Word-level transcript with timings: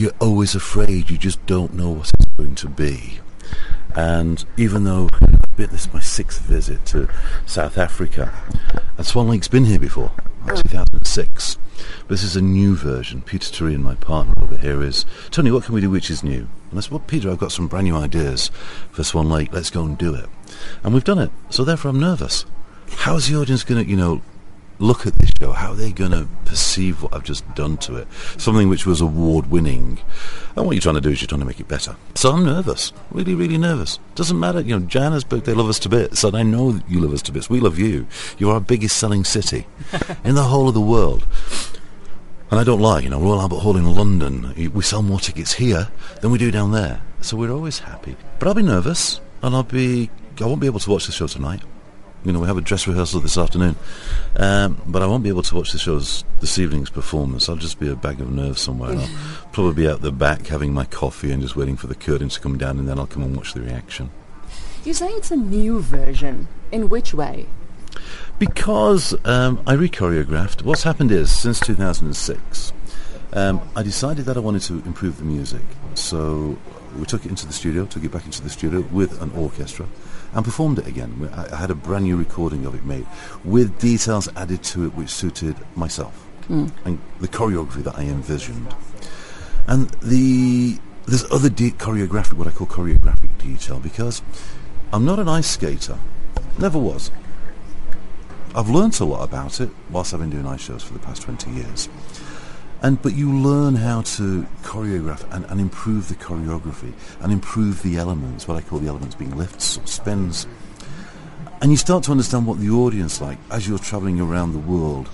you're 0.00 0.12
always 0.18 0.54
afraid. 0.54 1.10
You 1.10 1.18
just 1.18 1.44
don't 1.44 1.74
know 1.74 1.90
what 1.90 2.10
it's 2.14 2.24
going 2.36 2.54
to 2.54 2.68
be. 2.68 3.20
And 3.94 4.42
even 4.56 4.84
though 4.84 5.08
this 5.56 5.86
is 5.86 5.92
my 5.92 6.00
sixth 6.00 6.40
visit 6.40 6.86
to 6.86 7.06
South 7.44 7.76
Africa, 7.76 8.32
and 8.96 9.06
Swan 9.06 9.28
Lake's 9.28 9.48
been 9.48 9.66
here 9.66 9.78
before, 9.78 10.10
2006. 10.46 11.58
This 12.08 12.22
is 12.22 12.34
a 12.34 12.40
new 12.40 12.74
version. 12.76 13.20
Pieter 13.20 13.52
Toerien, 13.52 13.82
my 13.82 13.94
partner 13.94 14.42
over 14.42 14.56
here, 14.56 14.82
is 14.82 15.04
Tony. 15.30 15.50
What 15.50 15.64
can 15.64 15.74
we 15.74 15.82
do 15.82 15.90
which 15.90 16.10
is 16.10 16.22
new? 16.22 16.48
And 16.70 16.78
I 16.78 16.80
said, 16.80 16.92
Well, 16.92 17.00
Peter, 17.00 17.30
I've 17.30 17.38
got 17.38 17.52
some 17.52 17.68
brand 17.68 17.84
new 17.84 17.96
ideas 17.96 18.50
for 18.90 19.04
Swan 19.04 19.28
Lake. 19.28 19.52
Let's 19.52 19.70
go 19.70 19.84
and 19.84 19.98
do 19.98 20.14
it. 20.14 20.26
And 20.82 20.94
we've 20.94 21.04
done 21.04 21.18
it. 21.18 21.30
So 21.50 21.62
therefore, 21.62 21.90
I'm 21.90 22.00
nervous. 22.00 22.46
How's 22.90 23.28
the 23.28 23.38
audience 23.38 23.64
going 23.64 23.84
to, 23.84 23.90
you 23.90 23.96
know, 23.96 24.22
look 24.80 25.06
at 25.06 25.14
this 25.14 25.30
show? 25.38 25.52
How 25.52 25.72
are 25.72 25.74
they 25.76 25.92
going 25.92 26.10
to 26.10 26.28
perceive 26.44 27.02
what 27.02 27.14
I've 27.14 27.22
just 27.22 27.44
done 27.54 27.76
to 27.78 27.96
it? 27.96 28.08
Something 28.38 28.68
which 28.68 28.86
was 28.86 29.00
award 29.00 29.50
winning. 29.50 30.00
And 30.56 30.66
what 30.66 30.72
you're 30.72 30.80
trying 30.80 30.96
to 30.96 31.00
do 31.00 31.10
is 31.10 31.20
you're 31.20 31.28
trying 31.28 31.40
to 31.40 31.46
make 31.46 31.60
it 31.60 31.68
better. 31.68 31.96
So 32.14 32.32
I'm 32.32 32.44
nervous, 32.44 32.92
really, 33.10 33.34
really 33.34 33.58
nervous. 33.58 33.98
Doesn't 34.14 34.38
matter, 34.38 34.60
you 34.60 34.78
know, 34.78 34.86
Johannesburg, 34.86 35.44
they 35.44 35.54
love 35.54 35.68
us 35.68 35.78
to 35.80 35.88
bits, 35.88 36.24
and 36.24 36.36
I 36.36 36.42
know 36.42 36.80
you 36.88 37.00
love 37.00 37.12
us 37.12 37.22
to 37.22 37.32
bits. 37.32 37.48
We 37.48 37.60
love 37.60 37.78
you. 37.78 38.06
You're 38.38 38.54
our 38.54 38.60
biggest 38.60 38.96
selling 38.96 39.24
city 39.24 39.66
in 40.24 40.34
the 40.34 40.44
whole 40.44 40.68
of 40.68 40.74
the 40.74 40.80
world. 40.80 41.26
And 42.50 42.58
I 42.58 42.64
don't 42.64 42.80
lie, 42.80 42.98
you 42.98 43.10
know, 43.10 43.20
Royal 43.20 43.40
Albert 43.40 43.60
Hall 43.60 43.76
in 43.76 43.94
London, 43.94 44.52
we 44.74 44.82
sell 44.82 45.02
more 45.02 45.20
tickets 45.20 45.52
here 45.52 45.88
than 46.20 46.32
we 46.32 46.38
do 46.38 46.50
down 46.50 46.72
there. 46.72 47.00
So 47.20 47.36
we're 47.36 47.52
always 47.52 47.78
happy. 47.78 48.16
But 48.40 48.48
I'll 48.48 48.54
be 48.54 48.62
nervous, 48.62 49.20
and 49.42 49.54
I'll 49.54 49.62
be, 49.62 50.10
I 50.40 50.46
won't 50.46 50.60
be 50.60 50.66
able 50.66 50.80
to 50.80 50.90
watch 50.90 51.06
the 51.06 51.12
show 51.12 51.28
tonight. 51.28 51.62
You 52.24 52.32
know, 52.32 52.40
we 52.40 52.46
have 52.46 52.58
a 52.58 52.62
dress 52.62 52.86
rehearsal 52.86 53.20
this 53.20 53.38
afternoon, 53.38 53.76
um, 54.36 54.80
but 54.86 55.02
I 55.02 55.06
won't 55.06 55.22
be 55.22 55.30
able 55.30 55.42
to 55.42 55.54
watch 55.54 55.72
the 55.72 55.78
show's 55.78 56.22
this 56.40 56.58
evening's 56.58 56.90
performance. 56.90 57.48
I'll 57.48 57.56
just 57.56 57.80
be 57.80 57.88
a 57.88 57.96
bag 57.96 58.20
of 58.20 58.30
nerves 58.30 58.60
somewhere. 58.60 58.98
I'll 58.98 59.08
probably 59.52 59.74
be 59.74 59.88
out 59.88 60.02
the 60.02 60.12
back 60.12 60.48
having 60.48 60.74
my 60.74 60.84
coffee 60.84 61.32
and 61.32 61.40
just 61.40 61.56
waiting 61.56 61.76
for 61.76 61.86
the 61.86 61.94
curtains 61.94 62.34
to 62.34 62.40
come 62.40 62.58
down, 62.58 62.78
and 62.78 62.86
then 62.86 62.98
I'll 62.98 63.06
come 63.06 63.22
and 63.22 63.34
watch 63.34 63.54
the 63.54 63.62
reaction. 63.62 64.10
You 64.84 64.92
say 64.92 65.08
it's 65.08 65.30
a 65.30 65.36
new 65.36 65.80
version. 65.80 66.48
In 66.72 66.88
which 66.88 67.14
way? 67.14 67.46
Because 68.38 69.14
um, 69.26 69.62
I 69.66 69.74
re-choreographed. 69.74 70.62
What's 70.62 70.82
happened 70.82 71.12
is, 71.12 71.30
since 71.30 71.58
2006, 71.60 72.72
um, 73.32 73.60
I 73.76 73.82
decided 73.82 74.24
that 74.26 74.36
I 74.36 74.40
wanted 74.40 74.62
to 74.62 74.74
improve 74.86 75.18
the 75.18 75.24
music. 75.24 75.62
So 75.94 76.58
we 77.00 77.06
took 77.06 77.24
it 77.24 77.30
into 77.30 77.46
the 77.46 77.52
studio, 77.52 77.86
took 77.86 78.04
it 78.04 78.12
back 78.12 78.26
into 78.26 78.42
the 78.42 78.50
studio 78.50 78.80
with 78.92 79.20
an 79.22 79.30
orchestra 79.32 79.86
and 80.32 80.44
performed 80.44 80.78
it 80.78 80.86
again. 80.86 81.30
I 81.32 81.56
had 81.56 81.70
a 81.70 81.74
brand 81.74 82.04
new 82.04 82.16
recording 82.16 82.66
of 82.66 82.74
it 82.74 82.84
made 82.84 83.06
with 83.44 83.78
details 83.80 84.28
added 84.36 84.62
to 84.64 84.84
it 84.84 84.94
which 84.94 85.10
suited 85.10 85.56
myself 85.74 86.26
mm. 86.48 86.70
and 86.84 86.98
the 87.20 87.28
choreography 87.28 87.82
that 87.84 87.98
I 87.98 88.02
envisioned. 88.02 88.74
And 89.66 89.88
the 90.02 90.78
there's 91.06 91.24
other 91.32 91.48
de- 91.48 91.72
choreographic, 91.72 92.34
what 92.34 92.46
I 92.46 92.50
call 92.50 92.66
choreographic 92.66 93.36
detail, 93.38 93.80
because 93.80 94.22
I'm 94.92 95.04
not 95.04 95.18
an 95.18 95.28
ice 95.28 95.48
skater, 95.48 95.98
never 96.58 96.78
was. 96.78 97.10
I've 98.54 98.68
learnt 98.68 99.00
a 99.00 99.04
lot 99.04 99.24
about 99.24 99.60
it 99.60 99.70
whilst 99.90 100.12
I've 100.12 100.20
been 100.20 100.30
doing 100.30 100.46
ice 100.46 100.60
shows 100.60 100.82
for 100.82 100.92
the 100.92 100.98
past 100.98 101.22
20 101.22 101.50
years. 101.50 101.88
And 102.82 103.00
but 103.02 103.14
you 103.14 103.32
learn 103.32 103.74
how 103.74 104.02
to 104.02 104.46
choreograph 104.62 105.30
and, 105.32 105.44
and 105.46 105.60
improve 105.60 106.08
the 106.08 106.14
choreography 106.14 106.92
and 107.20 107.32
improve 107.32 107.82
the 107.82 107.96
elements, 107.96 108.48
what 108.48 108.56
I 108.56 108.62
call 108.62 108.78
the 108.78 108.88
elements 108.88 109.14
being 109.14 109.36
lifts 109.36 109.78
or 109.78 109.86
spins. 109.86 110.46
And 111.60 111.70
you 111.70 111.76
start 111.76 112.04
to 112.04 112.10
understand 112.10 112.46
what 112.46 112.58
the 112.58 112.70
audience 112.70 113.20
like 113.20 113.36
as 113.50 113.68
you're 113.68 113.78
traveling 113.78 114.18
around 114.18 114.52
the 114.52 114.58
world. 114.58 115.10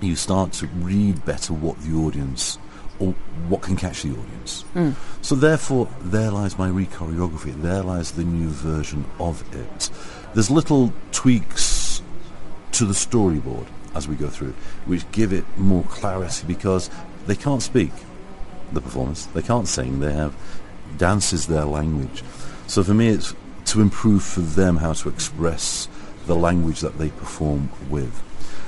You 0.00 0.14
start 0.14 0.52
to 0.54 0.66
read 0.66 1.24
better 1.24 1.54
what 1.54 1.80
the 1.80 1.94
audience 1.94 2.58
or 2.98 3.12
what 3.48 3.62
can 3.62 3.76
catch 3.76 4.02
the 4.02 4.10
audience. 4.10 4.64
Mm. 4.74 4.94
So 5.22 5.34
therefore, 5.34 5.88
there 6.00 6.30
lies 6.30 6.58
my 6.58 6.68
re-choreography. 6.68 7.60
There 7.62 7.82
lies 7.82 8.12
the 8.12 8.24
new 8.24 8.48
version 8.48 9.06
of 9.18 9.42
it. 9.54 9.90
There's 10.34 10.50
little 10.50 10.92
tweaks 11.12 12.02
to 12.72 12.84
the 12.84 12.92
storyboard 12.92 13.66
as 13.94 14.08
we 14.08 14.14
go 14.14 14.28
through, 14.28 14.54
which 14.86 15.10
give 15.12 15.32
it 15.32 15.44
more 15.56 15.84
clarity 15.84 16.46
because 16.46 16.90
they 17.26 17.36
can't 17.36 17.62
speak, 17.62 17.92
the 18.72 18.80
performers. 18.80 19.26
They 19.26 19.42
can't 19.42 19.68
sing. 19.68 20.00
They 20.00 20.12
have 20.12 20.34
dance 20.96 21.32
is 21.32 21.46
their 21.46 21.64
language. 21.64 22.22
So 22.66 22.82
for 22.82 22.94
me, 22.94 23.08
it's 23.08 23.34
to 23.66 23.80
improve 23.80 24.22
for 24.22 24.40
them 24.40 24.78
how 24.78 24.92
to 24.94 25.08
express 25.08 25.88
the 26.26 26.34
language 26.34 26.80
that 26.80 26.98
they 26.98 27.10
perform 27.10 27.70
with. 27.90 28.22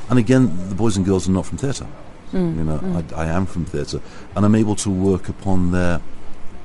And 0.08 0.18
again, 0.18 0.68
the 0.68 0.74
boys 0.74 0.96
and 0.96 1.06
girls 1.06 1.28
are 1.28 1.32
not 1.32 1.46
from 1.46 1.58
theatre. 1.58 1.86
Mm, 2.32 2.56
you 2.56 2.64
know, 2.64 2.78
mm. 2.78 3.14
I, 3.14 3.24
I 3.24 3.26
am 3.26 3.46
from 3.46 3.64
theatre, 3.64 4.00
and 4.36 4.44
I'm 4.44 4.54
able 4.54 4.76
to 4.76 4.90
work 4.90 5.28
upon 5.28 5.72
their 5.72 6.00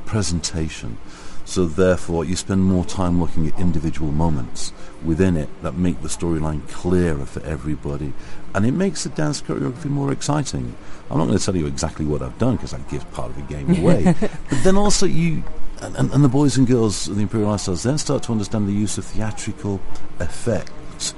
presentation. 0.05 0.97
So 1.45 1.65
therefore, 1.67 2.25
you 2.25 2.35
spend 2.35 2.63
more 2.63 2.83
time 2.83 3.21
looking 3.21 3.47
at 3.47 3.59
individual 3.59 4.11
moments 4.11 4.73
within 5.03 5.37
it 5.37 5.47
that 5.61 5.75
make 5.75 6.01
the 6.01 6.07
storyline 6.07 6.67
clearer 6.67 7.25
for 7.25 7.41
everybody, 7.45 8.13
and 8.55 8.65
it 8.65 8.71
makes 8.71 9.03
the 9.03 9.09
dance 9.09 9.41
choreography 9.41 9.85
more 9.85 10.11
exciting. 10.11 10.75
I'm 11.09 11.19
not 11.19 11.27
going 11.27 11.37
to 11.37 11.45
tell 11.45 11.55
you 11.55 11.67
exactly 11.67 12.03
what 12.03 12.23
I've 12.23 12.37
done 12.39 12.55
because 12.55 12.71
that 12.71 12.89
gives 12.89 13.05
part 13.05 13.29
of 13.29 13.35
the 13.35 13.43
game 13.43 13.69
away. 13.79 14.15
but 14.19 14.63
then 14.63 14.75
also 14.75 15.05
you. 15.05 15.43
And, 15.81 16.09
and, 16.11 16.23
the 16.23 16.29
boys 16.29 16.57
and 16.57 16.65
girls 16.65 17.09
of 17.09 17.17
the 17.17 17.21
Imperial 17.23 17.51
Ice 17.51 17.63
Stars 17.63 17.83
then 17.83 17.97
start 17.97 18.23
to 18.23 18.31
understand 18.31 18.67
the 18.67 18.73
use 18.73 18.97
of 18.97 19.03
theatrical 19.03 19.81
effects 20.21 21.13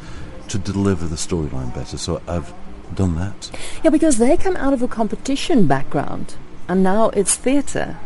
to 0.49 0.57
deliver 0.57 1.05
the 1.05 1.15
storyline 1.15 1.73
better. 1.75 1.95
So 1.97 2.21
I've 2.27 2.51
done 2.93 3.15
that. 3.15 3.51
Yeah, 3.83 3.91
because 3.91 4.17
they 4.17 4.35
come 4.35 4.57
out 4.57 4.73
of 4.73 4.81
a 4.81 4.87
competition 4.87 5.67
background, 5.67 6.35
and 6.67 6.83
now 6.83 7.09
it's 7.09 7.35
theatre. 7.35 7.97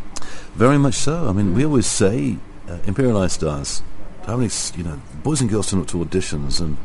Very 0.55 0.77
much 0.77 0.95
so. 0.95 1.27
I 1.27 1.31
mean, 1.31 1.53
we 1.53 1.65
always 1.65 1.87
say 1.87 2.37
uh, 2.69 2.77
Imperial 2.85 3.17
Ice 3.17 3.33
Stars, 3.33 3.81
how 4.25 4.37
many, 4.37 4.49
you 4.75 4.83
know, 4.83 5.01
boys 5.23 5.41
and 5.41 5.49
girls 5.49 5.71
turn 5.71 5.81
up 5.81 5.87
to 5.87 5.97
auditions 5.97 6.61
and, 6.61 6.77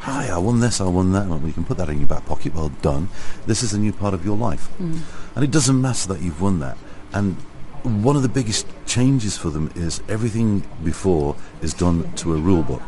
hi, 0.00 0.28
I 0.28 0.38
won 0.38 0.60
this, 0.60 0.80
I 0.80 0.84
won 0.88 1.12
that. 1.12 1.28
Well, 1.28 1.40
you 1.46 1.52
can 1.52 1.64
put 1.64 1.78
that 1.78 1.88
in 1.88 1.98
your 1.98 2.08
back 2.08 2.26
pocket. 2.26 2.54
Well 2.54 2.68
done. 2.82 3.08
This 3.46 3.62
is 3.62 3.72
a 3.72 3.78
new 3.78 3.92
part 3.92 4.14
of 4.14 4.24
your 4.24 4.36
life. 4.36 4.68
Mm. 4.78 5.00
And 5.34 5.44
it 5.44 5.50
doesn't 5.50 5.80
matter 5.80 6.08
that 6.08 6.20
you've 6.20 6.40
won 6.40 6.60
that. 6.60 6.76
And 7.12 7.36
one 7.84 8.16
of 8.16 8.22
the 8.22 8.28
biggest 8.28 8.66
changes 8.86 9.36
for 9.36 9.50
them 9.50 9.70
is 9.74 10.02
everything 10.08 10.64
before 10.82 11.36
is 11.62 11.72
done 11.72 12.12
to 12.14 12.34
a 12.34 12.38
rule 12.38 12.62
book. 12.62 12.82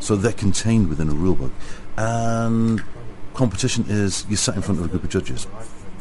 So 0.00 0.16
they're 0.16 0.32
contained 0.32 0.88
within 0.88 1.08
a 1.08 1.14
rule 1.14 1.36
book. 1.36 1.52
And 1.96 2.82
competition 3.34 3.84
is 3.88 4.26
you're 4.28 4.36
sat 4.36 4.56
in 4.56 4.62
front 4.62 4.80
of 4.80 4.86
a 4.86 4.88
group 4.88 5.04
of 5.04 5.10
judges. 5.10 5.46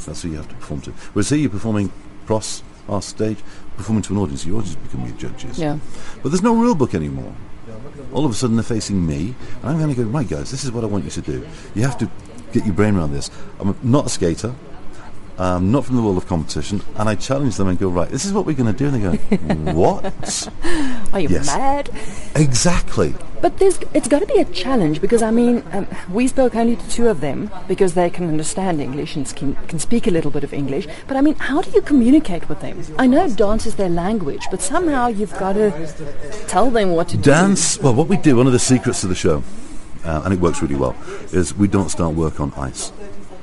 That's 0.06 0.24
who 0.24 0.30
you 0.30 0.38
have 0.38 0.50
to 0.50 0.56
perform 0.56 0.82
to. 0.82 0.92
Whereas 1.14 1.30
here 1.30 1.40
you're 1.40 1.50
performing 1.50 1.92
cross 2.26 2.64
our 2.90 3.02
stage, 3.02 3.38
performing 3.78 4.04
to 4.04 4.14
an 4.14 4.20
audience. 4.20 4.44
The 4.44 4.52
audience 4.52 4.76
become 4.76 5.06
your 5.06 5.18
judges. 5.18 5.60
Yeah. 5.60 5.80
But 6.22 6.30
there's 6.30 6.44
no 6.44 6.56
rule 6.56 6.76
book 6.76 6.94
anymore. 6.94 7.34
All 8.14 8.26
of 8.26 8.32
a 8.32 8.34
sudden 8.34 8.58
they're 8.58 8.64
facing 8.64 9.06
me, 9.06 9.36
and 9.62 9.70
I'm 9.70 9.80
going 9.80 9.94
to 9.94 10.04
go, 10.04 10.10
right, 10.10 10.28
guys, 10.28 10.52
this 10.52 10.64
is 10.64 10.72
what 10.72 10.84
I 10.84 10.88
want 10.88 11.06
you 11.06 11.12
to 11.12 11.22
do. 11.22 11.48
You 11.76 11.84
have 11.84 11.98
to 12.00 12.10
get 12.52 12.66
your 12.66 12.74
brain 12.74 12.96
around 12.96 13.14
this. 13.14 13.32
I'm 13.60 13.78
not 13.82 14.08
a 14.08 14.10
skater. 14.10 14.54
I'm 15.38 15.72
not 15.72 15.86
from 15.86 15.96
the 15.96 16.04
world 16.04 16.18
of 16.18 16.28
competition, 16.28 16.82
and 16.98 17.10
I 17.10 17.16
challenge 17.16 17.56
them 17.56 17.68
and 17.68 17.80
go, 17.80 17.88
right, 17.90 18.10
this 18.10 18.26
is 18.26 18.34
what 18.34 18.46
we're 18.46 18.56
going 18.56 18.74
to 18.74 18.78
do. 18.78 18.94
And 18.94 19.18
they 19.18 19.54
go, 19.66 19.72
what? 19.74 20.50
Are 21.14 21.20
you 21.20 21.30
yes. 21.30 21.48
mad? 21.48 21.90
Exactly. 22.36 23.16
But 23.42 23.58
there's, 23.58 23.80
it's 23.94 24.08
got 24.08 24.20
to 24.20 24.28
be 24.28 24.40
a 24.40 24.46
challenge 24.46 25.02
because, 25.02 25.24
I 25.24 25.32
mean, 25.32 25.64
um, 25.72 25.88
we 26.12 26.28
spoke 26.28 26.56
only 26.56 26.76
to 26.76 26.90
two 26.90 27.08
of 27.08 27.22
them 27.22 27.50
because 27.68 27.96
they 27.96 28.10
can 28.10 28.28
understand 28.28 28.80
English 28.80 29.16
and 29.16 29.36
can, 29.36 29.56
can 29.68 29.80
speak 29.80 30.06
a 30.06 30.12
little 30.12 30.30
bit 30.30 30.44
of 30.44 30.54
English. 30.54 30.88
But, 31.08 31.18
I 31.18 31.22
mean, 31.22 31.36
how 31.36 31.62
do 31.62 31.72
you 31.72 31.82
communicate 31.82 32.48
with 32.48 32.62
them? 32.62 32.84
I 33.00 33.08
know 33.08 33.28
dance 33.28 33.66
is 33.66 33.76
their 33.76 33.90
language, 33.90 34.46
but 34.52 34.62
somehow 34.62 35.08
you've 35.08 35.38
got 35.40 35.54
to 35.54 35.72
tell 36.48 36.70
them 36.70 36.92
what 36.92 37.10
to 37.10 37.18
dance, 37.18 37.24
do. 37.24 37.32
Dance, 37.32 37.80
well, 37.80 37.96
what 37.96 38.08
we 38.08 38.18
do, 38.18 38.36
one 38.36 38.46
of 38.46 38.54
the 38.54 38.60
secrets 38.60 39.04
of 39.04 39.10
the 39.10 39.16
show, 39.16 39.44
uh, 40.06 40.22
and 40.24 40.34
it 40.34 40.40
works 40.40 40.62
really 40.62 40.76
well, 40.76 40.96
is 41.32 41.56
we 41.56 41.68
don't 41.68 41.90
start 41.90 42.14
work 42.14 42.40
on 42.40 42.54
ice 42.56 42.92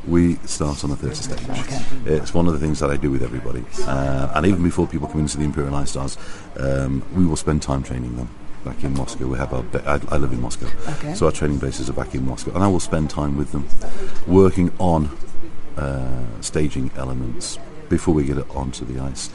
we 0.06 0.36
start 0.46 0.82
on 0.84 0.90
a 0.90 0.96
theatre 0.96 1.14
stage. 1.16 1.46
Okay. 1.50 1.82
It's 2.06 2.32
one 2.32 2.46
of 2.46 2.54
the 2.54 2.58
things 2.58 2.80
that 2.80 2.90
I 2.90 2.96
do 2.96 3.10
with 3.10 3.22
everybody. 3.22 3.62
Uh, 3.82 4.32
and 4.34 4.46
even 4.46 4.62
before 4.62 4.86
people 4.86 5.06
come 5.06 5.20
into 5.20 5.36
the 5.36 5.44
Imperial 5.44 5.74
Ice 5.74 5.90
Stars, 5.90 6.16
um, 6.56 7.04
we 7.14 7.26
will 7.26 7.36
spend 7.36 7.60
time 7.60 7.82
training 7.82 8.16
them 8.16 8.30
back 8.64 8.82
in 8.84 8.94
Moscow. 8.94 9.26
We 9.26 9.38
have 9.38 9.52
our 9.52 9.64
I, 9.86 10.00
I, 10.08 10.16
live 10.16 10.32
in 10.32 10.40
Moscow, 10.40 10.68
okay. 10.88 11.14
so 11.14 11.26
our 11.26 11.32
training 11.32 11.58
bases 11.58 11.88
are 11.88 11.92
back 11.92 12.14
in 12.14 12.26
Moscow, 12.26 12.52
and 12.54 12.62
I 12.62 12.68
will 12.68 12.80
spend 12.80 13.10
time 13.10 13.36
with 13.36 13.52
them, 13.52 13.68
working 14.26 14.72
on 14.78 15.16
uh, 15.76 16.24
staging 16.40 16.90
elements 16.96 17.58
before 17.88 18.14
we 18.14 18.24
get 18.24 18.38
it 18.38 18.46
onto 18.50 18.84
the 18.84 19.00
ice. 19.00 19.30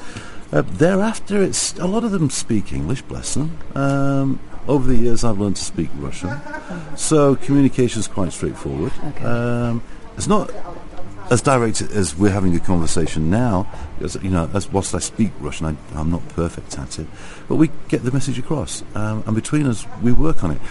Uh, 0.52 0.62
thereafter, 0.62 1.42
it's 1.42 1.74
a 1.80 1.88
lot 1.88 2.04
of 2.04 2.12
them 2.12 2.30
speak 2.30 2.72
English. 2.72 3.02
Bless 3.04 3.34
them. 3.34 3.58
Um, 3.76 4.40
over 4.68 4.88
the 4.88 4.96
years, 4.96 5.24
I've 5.24 5.40
learned 5.40 5.56
to 5.56 5.64
speak 5.64 5.90
Russian, 5.96 6.40
so 6.96 7.36
communication 7.36 8.00
is 8.00 8.08
quite 8.08 8.32
straightforward. 8.32 8.94
Okay. 9.10 9.26
Um, 9.26 9.84
it's 10.16 10.28
not 10.28 10.52
as 11.34 11.42
direct 11.42 11.82
as 11.82 12.16
we're 12.16 12.30
having 12.30 12.56
a 12.56 12.60
conversation 12.60 13.32
now, 13.32 13.68
because, 13.98 14.16
you 14.22 14.30
know, 14.30 14.48
as 14.54 14.72
whilst 14.72 14.94
I 14.94 15.00
speak 15.00 15.32
Russian, 15.40 15.78
I, 15.96 16.00
am 16.00 16.12
not 16.12 16.28
perfect 16.30 16.78
at 16.78 17.00
it, 17.00 17.08
but 17.50 17.56
we 17.56 17.72
get 17.88 18.04
the 18.04 18.12
message 18.12 18.38
across, 18.38 18.84
um, 18.94 19.24
and 19.26 19.34
between 19.34 19.66
us, 19.66 19.88
we 20.04 20.12
work 20.12 20.44
on 20.44 20.52
it. 20.52 20.62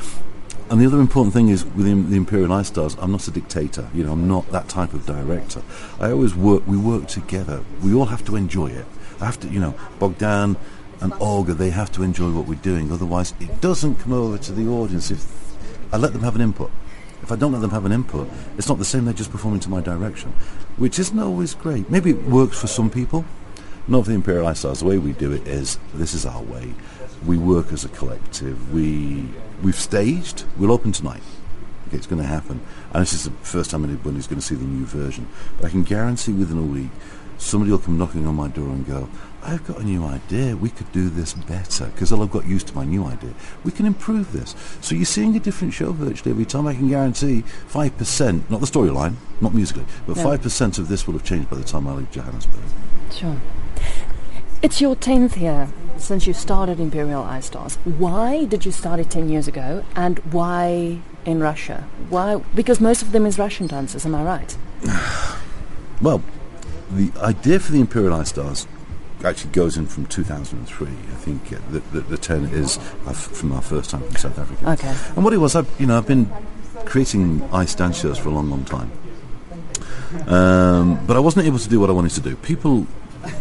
and 0.71 0.81
the 0.81 0.87
other 0.87 1.01
important 1.01 1.35
thing 1.35 1.49
is 1.49 1.65
with 1.65 1.87
the, 1.87 1.95
the 1.95 2.17
Imperial 2.17 2.53
Ice 2.53 2.69
Stars, 2.69 2.97
I'm 3.01 3.11
not 3.11 3.27
a 3.27 3.33
dictator. 3.33 3.91
You 3.93 4.05
know, 4.05 4.13
I'm 4.13 4.29
not 4.29 4.49
that 4.53 4.69
type 4.69 4.95
of 4.95 5.05
director. 5.05 5.63
I 5.99 6.13
always 6.13 6.35
work. 6.35 6.65
We 6.67 6.77
work 6.77 7.09
together. 7.09 7.65
We 7.83 7.93
all 7.93 8.07
have 8.07 8.25
to 8.27 8.37
enjoy 8.37 8.69
it. 8.69 8.87
I 9.21 9.27
have 9.27 9.41
to, 9.41 9.49
you 9.49 9.59
know, 9.59 9.75
Bogdan 9.99 10.57
and 11.01 11.13
Olga. 11.15 11.55
They 11.55 11.71
have 11.71 11.91
to 11.93 12.05
enjoy 12.05 12.31
what 12.31 12.47
we're 12.47 12.55
doing. 12.55 12.93
Otherwise, 12.93 13.35
it 13.41 13.61
doesn't 13.61 13.97
come 13.97 14.13
over 14.13 14.39
to 14.39 14.53
the 14.53 14.69
audience. 14.69 15.11
If 15.11 15.27
I 15.93 15.97
let 15.97 16.13
them 16.13 16.23
have 16.23 16.37
an 16.37 16.41
input, 16.41 16.71
if 17.23 17.31
I 17.31 17.37
don't 17.37 17.53
let 17.53 17.61
them 17.61 17.71
have 17.71 17.85
an 17.85 17.93
input, 17.93 18.29
it's 18.59 18.69
not 18.69 18.79
the 18.79 18.85
same. 18.85 19.05
They're 19.05 19.15
just 19.15 19.31
performing 19.31 19.61
to 19.61 19.71
my 19.71 19.81
direction, 19.81 20.33
which 20.77 20.99
isn't 20.99 21.19
always 21.19 21.55
great. 21.55 21.89
Maybe 21.89 22.11
it 22.11 22.25
works 22.25 22.61
for 22.61 22.67
some 22.67 22.91
people. 22.91 23.25
Not 23.89 24.05
for 24.05 24.11
the 24.11 24.15
Imperial 24.15 24.47
Ice 24.47 24.61
Stars. 24.61 24.81
The 24.81 24.87
way 24.87 24.99
we 24.99 25.13
do 25.13 25.33
it 25.33 25.47
is 25.47 25.79
this 25.93 26.15
is 26.15 26.25
our 26.25 26.43
way. 26.43 26.75
We 27.27 27.37
work 27.37 27.73
as 27.73 27.85
a 27.85 27.89
collective. 27.89 28.73
We 28.73 29.29
we've 29.63 29.79
staged. 29.79 30.45
We'll 30.57 30.71
open 30.71 30.93
tonight. 30.93 31.23
Okay, 31.89 31.97
it's 31.97 32.07
going 32.07 32.23
to 32.23 32.29
happen. 32.29 32.61
And 32.93 33.03
this 33.03 33.13
is 33.13 33.25
the 33.25 33.31
first 33.43 33.71
time 33.71 33.85
anybody's 33.85 34.27
going 34.27 34.41
to 34.41 34.47
see 34.47 34.55
the 34.55 34.65
new 34.65 34.87
version. 34.87 35.29
But 35.57 35.67
I 35.67 35.69
can 35.71 35.83
guarantee 35.83 36.33
within 36.33 36.59
a 36.59 36.63
week, 36.63 36.91
somebody 37.43 37.71
will 37.71 37.79
come 37.79 37.99
knocking 37.99 38.27
on 38.27 38.35
my 38.37 38.49
door 38.49 38.69
and 38.69 38.87
go, 38.87 39.09
I've 39.43 39.65
got 39.67 39.81
a 39.81 39.83
new 39.83 40.05
idea. 40.05 40.57
We 40.57 40.71
could 40.71 40.91
do 40.93 41.09
this 41.09 41.35
better 41.35 41.87
because 41.87 42.13
I've 42.13 42.31
got 42.31 42.47
used 42.47 42.69
to 42.69 42.75
my 42.75 42.85
new 42.85 43.05
idea. 43.05 43.35
We 43.65 43.73
can 43.73 43.87
improve 43.87 44.33
this. 44.33 44.55
So 44.81 44.95
you're 44.95 45.05
seeing 45.05 45.35
a 45.35 45.41
different 45.41 45.75
show 45.75 45.93
virtually 45.93 46.31
every 46.31 46.45
time. 46.45 46.67
I 46.69 46.75
can 46.75 46.89
guarantee 46.89 47.43
5%, 47.69 48.49
not 48.49 48.61
the 48.61 48.67
storyline, 48.67 49.15
not 49.41 49.53
musically, 49.53 49.85
but 50.07 50.17
Yeah. 50.17 50.23
5% 50.25 50.79
of 50.79 50.89
this 50.89 51.07
will 51.07 51.15
have 51.15 51.25
changed 51.25 51.51
by 51.51 51.57
the 51.57 51.65
time 51.65 51.89
I 51.89 51.95
leave 51.95 52.11
Johannesburg. 52.13 52.63
Sure. 53.11 53.37
It's 54.63 54.81
your 54.81 54.95
10th 54.95 55.37
year 55.41 55.69
since 55.97 56.27
you 56.29 56.33
started 56.33 56.79
Imperial 56.79 57.25
Ice 57.25 57.47
Stars. 57.47 57.75
Why 57.85 58.45
did 58.45 58.65
you 58.65 58.71
start 58.71 59.01
it 59.01 59.11
10 59.11 59.29
years 59.29 59.49
ago 59.49 59.85
and 59.97 60.21
why 60.31 61.01
in 61.25 61.41
Russia? 61.41 61.85
Why? 62.11 62.37
Because 62.55 62.81
most 62.81 63.03
of 63.03 63.11
them 63.11 63.27
is 63.27 63.39
Russian 63.41 63.67
dancers, 63.67 64.07
am 64.07 64.15
I 64.15 64.23
right? 64.23 64.57
Well, 66.01 66.21
the 66.97 67.13
idea 67.21 67.59
for 67.59 67.73
the 67.73 67.81
Imperial 67.81 68.15
Ice 68.15 68.29
Stars 68.31 68.67
actually 69.25 69.53
goes 69.53 69.77
in 69.77 69.87
from 69.87 70.07
2003. 70.07 70.89
I 70.89 70.91
think 70.93 71.53
uh, 71.53 71.59
the, 71.71 71.79
the, 71.79 72.01
the 72.01 72.19
10 72.19 72.47
is 72.47 72.79
uh, 73.07 73.13
from 73.13 73.53
our 73.53 73.63
first 73.63 73.91
time 73.91 74.03
in 74.03 74.17
South 74.17 74.39
Africa. 74.39 74.71
Okay. 74.73 74.95
And 75.15 75.25
what 75.25 75.33
it 75.33 75.39
was, 75.39 75.55
I've, 75.55 75.71
you 75.81 75.87
know, 75.87 75.97
I've 75.97 76.07
been 76.07 76.31
creating 76.85 77.43
ice 77.53 77.75
dance 77.75 78.01
shows 78.01 78.19
for 78.19 78.29
a 78.29 78.33
long, 78.33 78.51
long 78.51 78.65
time. 78.65 78.91
Um, 80.29 81.05
but 81.07 81.17
I 81.17 81.21
wasn't 81.21 81.47
able 81.47 81.59
to 81.59 81.69
do 81.69 81.81
what 81.81 81.89
I 81.89 81.93
wanted 81.93 82.13
to 82.13 82.21
do. 82.21 82.37
People, 82.37 82.87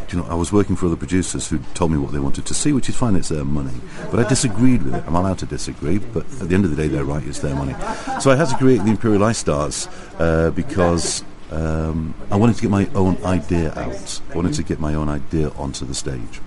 you 0.09 0.19
know, 0.19 0.25
I 0.29 0.35
was 0.35 0.53
working 0.53 0.75
for 0.75 0.85
other 0.85 0.95
producers 0.95 1.49
who 1.49 1.59
told 1.73 1.91
me 1.91 1.97
what 1.97 2.11
they 2.11 2.19
wanted 2.19 2.45
to 2.45 2.53
see, 2.53 2.71
which 2.71 2.87
is 2.87 2.95
fine, 2.95 3.15
it's 3.15 3.29
their 3.29 3.43
money. 3.43 3.73
But 4.09 4.25
I 4.25 4.29
disagreed 4.29 4.83
with 4.83 4.95
it. 4.95 5.03
I'm 5.05 5.15
allowed 5.15 5.39
to 5.39 5.45
disagree, 5.45 5.97
but 5.97 6.23
at 6.41 6.47
the 6.47 6.55
end 6.55 6.63
of 6.63 6.73
the 6.73 6.77
day, 6.81 6.87
they're 6.87 7.03
right, 7.03 7.25
it's 7.25 7.39
their 7.39 7.55
money. 7.55 7.75
So 8.21 8.31
I 8.31 8.35
had 8.35 8.47
to 8.49 8.57
create 8.57 8.77
the 8.83 8.91
Imperial 8.91 9.23
Ice 9.23 9.39
Stars 9.39 9.87
uh, 10.19 10.51
because 10.51 11.23
um, 11.51 12.13
I 12.31 12.35
wanted 12.37 12.55
to 12.55 12.61
get 12.61 12.71
my 12.71 12.87
own 12.95 13.17
idea 13.23 13.71
out. 13.75 14.21
I 14.31 14.35
wanted 14.35 14.53
to 14.55 14.63
get 14.63 14.79
my 14.79 14.93
own 14.93 15.09
idea 15.09 15.49
onto 15.49 15.85
the 15.85 15.93
stage. 15.93 16.39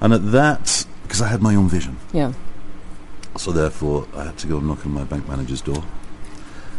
And 0.00 0.12
at 0.12 0.30
that, 0.32 0.86
because 1.02 1.20
I 1.22 1.28
had 1.28 1.42
my 1.42 1.54
own 1.54 1.68
vision, 1.68 1.96
Yeah. 2.12 2.32
so 3.36 3.50
therefore, 3.52 4.06
I 4.14 4.24
had 4.24 4.38
to 4.38 4.46
go 4.46 4.60
knock 4.60 4.84
on 4.86 4.92
my 4.92 5.04
bank 5.04 5.28
manager's 5.28 5.60
door. 5.62 5.82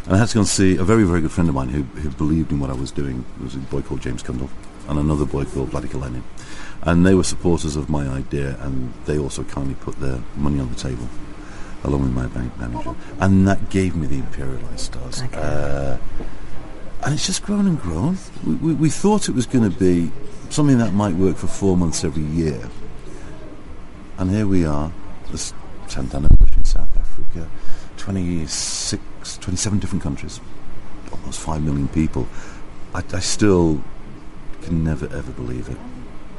And 0.06 0.16
I 0.16 0.20
had 0.20 0.30
to 0.30 0.36
go 0.36 0.40
and 0.42 0.48
see 0.48 0.78
a 0.78 0.84
very, 0.84 1.04
very 1.04 1.20
good 1.20 1.32
friend 1.32 1.50
of 1.50 1.56
mine 1.56 1.70
who, 1.70 1.84
who 2.00 2.10
believed 2.12 2.52
in 2.52 2.60
what 2.60 2.70
I 2.70 2.74
was 2.74 2.92
doing. 2.92 3.26
There 3.38 3.46
was 3.46 3.56
a 3.56 3.60
boy 3.60 3.82
called 3.82 4.02
James 4.02 4.24
Kundal 4.24 4.50
and 4.88 4.98
another 4.98 5.26
boy 5.26 5.44
called 5.44 5.70
Vladimir 5.70 5.98
Lenin. 5.98 6.24
And 6.84 7.06
they 7.06 7.14
were 7.14 7.26
supporters 7.26 7.76
of 7.76 7.90
my 7.90 8.08
idea 8.08 8.58
and 8.62 8.94
they 9.06 9.18
also 9.20 9.44
kindly 9.44 9.76
put 9.76 10.00
their 10.00 10.20
money 10.38 10.62
on 10.62 10.70
the 10.70 10.76
table 10.76 11.10
along 11.84 12.04
with 12.04 12.14
my 12.14 12.28
bank 12.28 12.58
manager. 12.58 12.96
And 13.20 13.46
that 13.50 13.70
gave 13.70 13.98
me 13.98 14.08
the 14.08 14.20
Imperial 14.20 14.62
Ice 14.74 14.84
Stars. 14.84 15.22
Okay. 15.24 15.38
Uh, 15.38 15.98
and 17.04 17.14
it's 17.14 17.26
just 17.26 17.44
grown 17.44 17.68
and 17.68 17.80
grown. 17.80 18.18
We, 18.46 18.56
we, 18.56 18.74
we 18.74 18.90
thought 18.90 19.30
it 19.30 19.36
was 19.36 19.46
going 19.46 19.70
to 19.70 19.78
be 19.78 20.12
something 20.50 20.78
that 20.80 20.94
might 20.94 21.16
work 21.16 21.38
for 21.38 21.48
four 21.48 21.78
months 21.78 22.04
every 22.04 22.24
year. 22.24 22.70
And 24.18 24.32
here 24.32 24.48
we 24.48 24.66
are, 24.66 24.92
this 25.32 25.54
10th 25.88 26.16
anniversary 26.16 26.58
in 26.58 26.66
South 26.66 26.98
Africa, 26.98 27.50
26, 27.98 29.38
27 29.38 29.80
different 29.80 30.04
countries, 30.04 30.42
almost 31.12 31.40
5 31.40 31.64
million 31.64 31.88
people. 31.90 32.28
I, 32.94 33.04
I 33.14 33.20
still 33.20 33.84
can 34.64 34.84
never 34.84 35.06
ever 35.06 35.32
believe 35.32 35.70
it. 35.70 35.78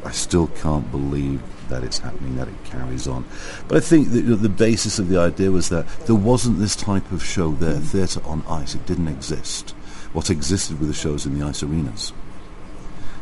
I 0.05 0.10
still 0.10 0.49
can't 0.49 0.90
believe 0.90 1.40
that 1.69 1.82
it's 1.84 1.99
happening, 1.99 2.37
that 2.37 2.49
it 2.49 2.64
carries 2.64 3.06
on. 3.06 3.25
But 3.66 3.78
I 3.78 3.81
think 3.81 4.10
that 4.10 4.22
you 4.22 4.31
know, 4.31 4.37
the 4.37 4.49
basis 4.49 4.99
of 4.99 5.08
the 5.08 5.19
idea 5.19 5.50
was 5.50 5.69
that 5.69 5.87
there 6.06 6.14
wasn't 6.14 6.58
this 6.58 6.76
type 6.76 7.10
of 7.12 7.22
show 7.25 7.52
there, 7.52 7.76
mm. 7.76 7.84
theatre 7.84 8.20
on 8.25 8.44
ice. 8.49 8.75
It 8.75 8.87
didn't 8.87 9.08
exist. 9.08 9.75
What 10.12 10.31
existed 10.31 10.81
with 10.81 10.88
the 10.88 10.94
shows 10.94 11.26
in 11.26 11.38
the 11.38 11.46
ice 11.46 11.62
arenas 11.62 12.12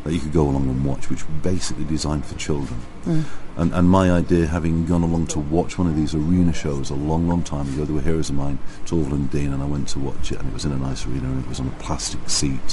that 0.05 0.13
you 0.13 0.21
could 0.21 0.33
go 0.33 0.43
along 0.43 0.69
and 0.69 0.85
watch, 0.85 1.11
which 1.11 1.27
were 1.27 1.35
basically 1.43 1.85
designed 1.85 2.25
for 2.25 2.39
children. 2.39 2.81
Mm. 3.07 3.25
And, 3.57 3.73
and 3.73 3.89
my 3.89 4.11
idea, 4.11 4.47
having 4.47 4.85
gone 4.85 5.03
along 5.03 5.29
to 5.29 5.39
watch 5.39 5.79
one 5.79 5.87
of 5.87 5.97
these 5.97 6.15
arena 6.15 6.53
shows 6.53 6.91
a 6.91 6.95
long, 6.95 7.27
long 7.27 7.43
time 7.43 7.73
ago, 7.73 7.85
there 7.87 7.95
were 7.95 8.03
heroes 8.03 8.29
of 8.29 8.37
mine, 8.37 8.59
Torvill 8.85 9.13
and 9.13 9.31
Dean, 9.31 9.53
and 9.53 9.63
I 9.63 9.67
went 9.67 9.89
to 9.91 9.99
watch 9.99 10.31
it, 10.31 10.39
and 10.39 10.49
it 10.49 10.53
was 10.53 10.67
in 10.67 10.73
a 10.73 10.77
nice 10.77 11.07
arena, 11.07 11.29
and 11.29 11.43
it 11.43 11.49
was 11.49 11.61
on 11.61 11.69
a 11.69 11.79
plastic 11.79 12.29
seat, 12.29 12.73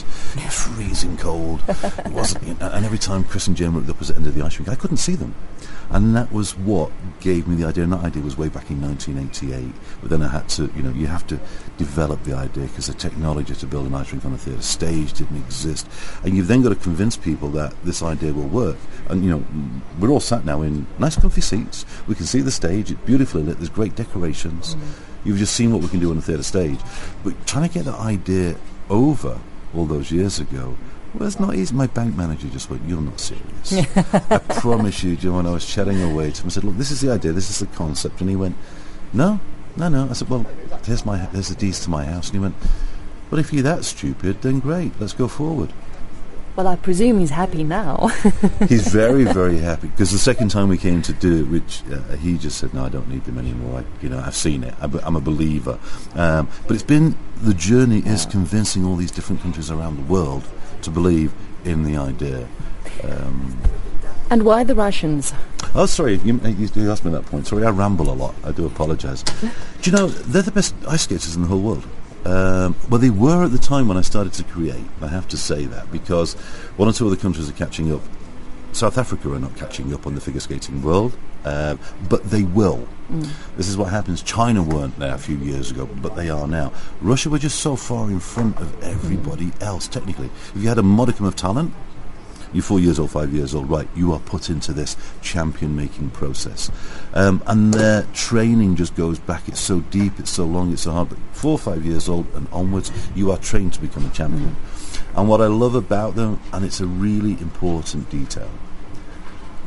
freezing 0.49 1.15
cold. 1.15 1.61
It 1.69 2.07
wasn't, 2.11 2.45
you 2.45 2.53
know, 2.55 2.69
and 2.69 2.85
every 2.85 2.97
time 2.97 3.23
Chris 3.23 3.47
and 3.47 3.55
Jayne 3.55 3.73
were 3.73 3.79
at 3.79 3.87
the 3.87 3.93
opposite 3.93 4.17
end 4.17 4.27
of 4.27 4.35
the 4.35 4.43
ice 4.43 4.59
rink, 4.59 4.67
I 4.67 4.75
couldn't 4.75 4.97
see 4.97 5.15
them. 5.15 5.33
And 5.89 6.15
that 6.15 6.31
was 6.31 6.57
what 6.57 6.91
gave 7.19 7.47
me 7.47 7.55
the 7.55 7.65
idea. 7.65 7.83
And 7.83 7.93
that 7.93 8.03
idea 8.03 8.23
was 8.23 8.37
way 8.37 8.49
back 8.49 8.69
in 8.71 8.81
1988. 8.81 9.73
But 10.01 10.09
then 10.09 10.21
I 10.21 10.27
had 10.27 10.49
to, 10.49 10.71
you 10.75 10.81
know, 10.81 10.91
you 10.91 11.07
have 11.07 11.27
to 11.27 11.39
develop 11.77 12.23
the 12.23 12.33
idea 12.33 12.65
because 12.65 12.87
the 12.87 12.93
technology 12.93 13.53
to 13.53 13.67
build 13.67 13.85
an 13.85 13.93
ice 13.93 14.11
rink 14.11 14.25
on 14.25 14.33
a 14.33 14.37
theatre 14.37 14.61
stage 14.61 15.13
didn't 15.13 15.37
exist. 15.37 15.87
And 16.23 16.35
you've 16.35 16.47
then 16.47 16.63
got 16.63 16.69
to 16.69 16.75
convince 16.75 17.15
people 17.15 17.49
that 17.49 17.73
this 17.83 18.01
idea 18.01 18.33
will 18.33 18.47
work. 18.47 18.77
And, 19.07 19.23
you 19.23 19.29
know, 19.29 19.45
we're 19.99 20.09
all 20.09 20.19
sat 20.23 20.45
now 20.45 20.61
in 20.61 20.87
nice 20.99 21.15
comfy 21.15 21.41
seats. 21.41 21.85
We 22.07 22.15
can 22.15 22.25
see 22.25 22.41
the 22.41 22.51
stage. 22.51 22.91
It's 22.91 23.01
beautifully 23.01 23.43
lit. 23.43 23.57
There's 23.57 23.69
great 23.69 23.95
decorations. 23.95 24.75
Mm. 24.75 24.81
You've 25.25 25.37
just 25.37 25.55
seen 25.55 25.71
what 25.71 25.81
we 25.81 25.87
can 25.87 25.99
do 25.99 26.11
on 26.11 26.17
a 26.17 26.21
theatre 26.21 26.43
stage. 26.43 26.79
But 27.23 27.45
trying 27.45 27.67
to 27.67 27.73
get 27.73 27.85
that 27.85 27.99
idea 27.99 28.55
over 28.89 29.39
all 29.73 29.85
those 29.85 30.11
years 30.11 30.39
ago 30.39 30.77
well, 31.13 31.27
it's 31.27 31.39
not 31.39 31.53
easy. 31.53 31.75
My 31.75 31.87
bank 31.87 32.17
manager 32.17 32.47
just 32.47 32.69
went, 32.71 32.81
"You're 32.87 33.01
not 33.01 33.19
serious." 33.19 33.73
I 34.31 34.39
promise 34.39 35.03
you, 35.03 35.15
Joe. 35.15 35.33
When 35.33 35.45
I 35.45 35.51
was 35.51 35.65
chatting 35.65 36.01
away 36.01 36.31
to 36.31 36.41
him, 36.41 36.47
I 36.47 36.49
said, 36.49 36.63
"Look, 36.63 36.77
this 36.77 36.89
is 36.89 37.01
the 37.01 37.11
idea. 37.11 37.33
This 37.33 37.51
is 37.51 37.59
the 37.59 37.67
concept." 37.67 38.19
And 38.19 38.29
he 38.29 38.35
went, 38.35 38.55
"No, 39.11 39.39
no, 39.77 39.89
no." 39.89 40.09
I 40.09 40.13
said, 40.13 40.29
"Well, 40.29 40.45
here's 40.85 41.05
my 41.05 41.17
here's 41.17 41.49
the 41.49 41.55
deeds 41.55 41.81
to 41.81 41.91
my 41.91 42.05
house." 42.05 42.29
And 42.29 42.35
he 42.35 42.39
went, 42.39 42.55
"Well, 43.29 43.39
if 43.39 43.53
you're 43.53 43.63
that 43.63 43.85
stupid, 43.85 44.41
then 44.41 44.59
great. 44.59 44.93
Let's 44.99 45.13
go 45.13 45.27
forward." 45.27 45.71
Well, 46.55 46.67
I 46.67 46.75
presume 46.75 47.19
he's 47.19 47.31
happy 47.31 47.63
now. 47.63 48.07
He's 48.69 48.87
very, 48.87 49.23
very 49.23 49.57
happy 49.57 49.87
because 49.87 50.11
the 50.11 50.19
second 50.19 50.49
time 50.49 50.69
we 50.69 50.77
came 50.77 51.01
to 51.01 51.13
do 51.13 51.41
it, 51.41 51.47
which 51.49 51.81
uh, 51.91 52.15
he 52.17 52.37
just 52.37 52.59
said, 52.59 52.75
"No, 52.75 52.85
I 52.85 52.89
don't 52.89 53.09
need 53.09 53.25
them 53.25 53.39
anymore. 53.39 53.79
I, 53.79 54.03
you 54.03 54.09
know, 54.09 54.19
I've 54.19 54.35
seen 54.35 54.63
it. 54.63 54.75
I'm, 54.79 54.93
I'm 54.99 55.15
a 55.15 55.21
believer." 55.21 55.79
Um, 56.13 56.47
but 56.67 56.75
it's 56.75 56.83
been 56.83 57.17
the 57.41 57.55
journey 57.55 58.03
is 58.05 58.27
convincing 58.27 58.85
all 58.85 58.95
these 58.95 59.09
different 59.09 59.41
countries 59.41 59.71
around 59.71 59.95
the 59.97 60.03
world 60.03 60.47
to 60.83 60.91
believe 60.91 61.33
in 61.65 61.85
the 61.85 61.97
idea. 61.97 62.47
Um, 63.03 63.57
and 64.29 64.43
why 64.43 64.63
the 64.63 64.75
Russians? 64.75 65.33
oh, 65.75 65.85
sorry, 65.85 66.15
you, 66.17 66.39
you, 66.43 66.69
you 66.75 66.91
asked 66.91 67.05
me 67.05 67.11
that 67.11 67.25
point. 67.25 67.47
Sorry, 67.47 67.65
I 67.65 67.69
ramble 67.69 68.11
a 68.11 68.13
lot. 68.13 68.35
I 68.43 68.51
do 68.51 68.65
apologise. 68.65 69.23
do 69.81 69.91
you 69.91 69.91
know 69.91 70.07
they're 70.07 70.41
the 70.41 70.51
best 70.51 70.75
ice 70.87 71.03
skaters 71.03 71.35
in 71.35 71.41
the 71.41 71.47
whole 71.47 71.61
world? 71.61 71.85
Um, 72.25 72.75
well, 72.89 72.99
they 72.99 73.09
were 73.09 73.43
at 73.43 73.51
the 73.51 73.57
time 73.57 73.87
when 73.87 73.97
I 73.97 74.01
started 74.01 74.33
to 74.33 74.43
create. 74.43 74.85
I 75.01 75.07
have 75.07 75.27
to 75.29 75.37
say 75.37 75.65
that 75.65 75.91
because 75.91 76.33
one 76.77 76.87
or 76.87 76.93
two 76.93 77.07
other 77.07 77.15
countries 77.15 77.49
are 77.49 77.53
catching 77.53 77.93
up. 77.93 78.01
South 78.71 78.97
Africa 78.97 79.31
are 79.31 79.39
not 79.39 79.55
catching 79.55 79.93
up 79.93 80.07
on 80.07 80.15
the 80.15 80.21
figure 80.21 80.39
skating 80.39 80.81
world, 80.81 81.15
um, 81.45 81.79
but 82.09 82.23
they 82.23 82.43
will. 82.43 82.87
This 83.57 83.67
is 83.67 83.77
what 83.77 83.91
happens. 83.91 84.23
China 84.23 84.63
weren't 84.63 84.97
there 84.97 85.13
a 85.13 85.19
few 85.19 85.37
years 85.37 85.69
ago, 85.69 85.85
but 85.85 86.15
they 86.15 86.29
are 86.29 86.47
now. 86.47 86.73
Russia 86.99 87.29
were 87.29 87.37
just 87.37 87.59
so 87.59 87.75
far 87.75 88.09
in 88.09 88.19
front 88.19 88.57
of 88.57 88.81
everybody 88.83 89.51
else, 89.61 89.87
technically. 89.87 90.31
If 90.55 90.63
you 90.63 90.69
had 90.69 90.79
a 90.79 90.83
modicum 90.83 91.27
of 91.27 91.35
talent, 91.35 91.73
you're 92.53 92.63
four 92.63 92.79
years 92.79 92.99
old, 92.99 93.11
five 93.11 93.33
years 93.33 93.53
old, 93.55 93.69
right, 93.69 93.87
you 93.95 94.13
are 94.13 94.19
put 94.19 94.49
into 94.49 94.73
this 94.73 94.95
champion 95.21 95.75
making 95.75 96.11
process. 96.11 96.71
Um, 97.13 97.43
and 97.47 97.73
their 97.73 98.03
training 98.13 98.75
just 98.75 98.95
goes 98.95 99.19
back. 99.19 99.47
It's 99.47 99.59
so 99.59 99.81
deep, 99.81 100.19
it's 100.19 100.31
so 100.31 100.45
long, 100.45 100.71
it's 100.71 100.83
so 100.83 100.91
hard. 100.91 101.09
But 101.09 101.17
four 101.31 101.53
or 101.53 101.59
five 101.59 101.85
years 101.85 102.07
old 102.07 102.27
and 102.35 102.47
onwards, 102.51 102.91
you 103.15 103.31
are 103.31 103.37
trained 103.37 103.73
to 103.73 103.81
become 103.81 104.05
a 104.05 104.09
champion. 104.11 104.55
And 105.15 105.27
what 105.27 105.41
I 105.41 105.47
love 105.47 105.75
about 105.75 106.15
them, 106.15 106.39
and 106.51 106.63
it's 106.63 106.79
a 106.79 106.87
really 106.87 107.31
important 107.33 108.09
detail, 108.09 108.49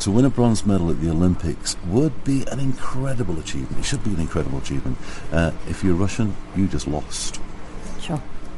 to 0.01 0.11
win 0.11 0.25
a 0.25 0.31
bronze 0.31 0.67
medal 0.67 0.91
at 0.91 1.01
the 1.01 1.11
Olympics 1.11 1.77
would 1.87 2.23
be 2.25 2.45
an 2.49 2.61
incredible 2.61 3.39
achievement. 3.39 3.79
It 3.79 3.85
should 3.85 4.05
be 4.05 4.11
an 4.11 4.21
incredible 4.21 4.59
achievement. 4.59 4.99
Uh, 5.33 5.53
if 5.69 5.83
you're 5.83 5.95
Russian, 5.95 6.37
you 6.55 6.69
just 6.69 6.87
lost. 6.87 7.41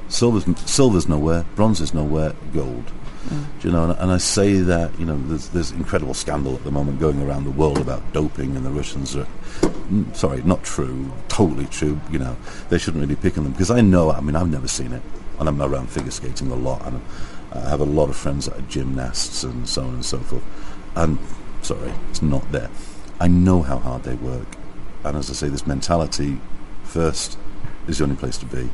Silver's, 0.08 0.44
silver's 0.68 1.08
nowhere, 1.08 1.44
bronze 1.54 1.80
is 1.80 1.92
nowhere, 1.92 2.34
gold. 2.52 2.90
Do 3.28 3.68
you 3.68 3.72
know, 3.72 3.90
and, 3.90 3.98
and 3.98 4.10
I 4.10 4.16
say 4.16 4.54
that, 4.54 4.98
you 4.98 5.04
know, 5.04 5.18
there's, 5.26 5.48
there's 5.50 5.70
incredible 5.72 6.14
scandal 6.14 6.54
at 6.54 6.64
the 6.64 6.70
moment 6.70 6.98
going 6.98 7.20
around 7.20 7.44
the 7.44 7.50
world 7.50 7.78
about 7.78 8.12
doping, 8.12 8.56
and 8.56 8.64
the 8.64 8.70
Russians 8.70 9.16
are 9.16 9.26
mm, 9.60 10.14
sorry, 10.16 10.40
not 10.42 10.62
true, 10.62 11.12
totally 11.28 11.66
true. 11.66 12.00
You 12.10 12.20
know, 12.20 12.36
they 12.70 12.78
shouldn't 12.78 13.02
really 13.02 13.14
be 13.14 13.20
picking 13.20 13.42
them 13.42 13.52
because 13.52 13.70
I 13.70 13.80
know. 13.82 14.10
I 14.10 14.20
mean, 14.20 14.34
I've 14.34 14.50
never 14.50 14.68
seen 14.68 14.92
it, 14.92 15.02
and 15.38 15.48
I'm 15.48 15.60
around 15.60 15.90
figure 15.90 16.10
skating 16.10 16.50
a 16.50 16.54
lot, 16.54 16.86
and 16.86 17.02
I 17.52 17.68
have 17.68 17.80
a 17.80 17.84
lot 17.84 18.08
of 18.08 18.16
friends 18.16 18.46
that 18.46 18.56
are 18.56 18.62
gymnasts 18.62 19.44
and 19.44 19.68
so 19.68 19.82
on 19.82 19.94
and 19.94 20.04
so 20.04 20.18
forth. 20.20 20.44
And 20.96 21.18
sorry, 21.60 21.92
it's 22.10 22.22
not 22.22 22.50
there. 22.50 22.70
I 23.20 23.28
know 23.28 23.62
how 23.62 23.78
hard 23.78 24.04
they 24.04 24.14
work, 24.14 24.56
and 25.04 25.16
as 25.16 25.28
I 25.28 25.34
say, 25.34 25.48
this 25.48 25.66
mentality 25.66 26.40
first 26.84 27.36
is 27.86 27.98
the 27.98 28.04
only 28.04 28.16
place 28.16 28.38
to 28.38 28.46
be, 28.46 28.70